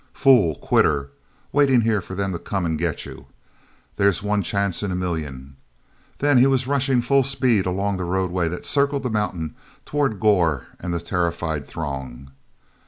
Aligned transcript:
"Fool! 0.13 0.55
Quitter! 0.55 1.11
Waiting 1.51 1.81
here 1.81 2.01
for 2.01 2.15
them 2.15 2.31
to 2.31 2.39
come 2.39 2.65
and 2.65 2.75
get 2.75 3.05
you! 3.05 3.27
There's 3.97 4.23
one 4.23 4.41
chance 4.41 4.81
in 4.81 4.91
a 4.91 4.95
million—" 4.95 5.57
Then 6.17 6.39
he 6.39 6.47
was 6.47 6.65
rushing 6.65 6.97
at 6.97 7.03
full 7.03 7.21
speed 7.21 7.67
along 7.67 7.97
the 7.97 8.03
roadway 8.03 8.47
that 8.47 8.65
circled 8.65 9.03
the 9.03 9.11
mountain 9.11 9.53
toward 9.85 10.19
Gor 10.19 10.65
and 10.79 10.91
the 10.91 10.99
terrified 10.99 11.67
throng. 11.67 12.31